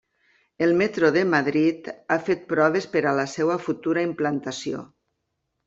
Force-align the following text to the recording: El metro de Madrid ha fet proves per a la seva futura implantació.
El 0.57 0.73
metro 0.79 1.11
de 1.17 1.21
Madrid 1.33 1.91
ha 1.93 2.17
fet 2.31 2.41
proves 2.55 2.89
per 2.97 3.05
a 3.11 3.13
la 3.21 3.29
seva 3.37 3.61
futura 3.69 4.07
implantació. 4.11 4.85